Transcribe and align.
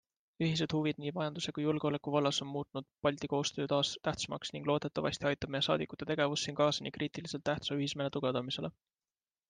Ühised 0.43 0.71
huvid 0.75 1.01
nii 1.01 1.11
majanduse 1.17 1.51
kui 1.57 1.65
julgeoleku 1.65 2.13
vallas 2.15 2.39
on 2.45 2.49
muutnud 2.53 2.87
Balti 3.07 3.29
koostöö 3.35 3.69
taas 3.75 3.93
tähtsamaks 4.09 4.55
ning 4.57 4.69
loodetavasti 4.73 5.31
aitab 5.33 5.55
meie 5.57 5.69
saadikute 5.71 6.11
tegevus 6.13 6.47
siin 6.49 6.61
kaasa 6.65 6.87
nii 6.87 6.97
kriitiliselt 7.01 7.49
tähtsa 7.51 7.77
ühismeele 7.81 8.17
tugevdamisele. 8.19 8.77